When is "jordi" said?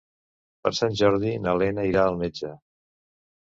1.01-1.33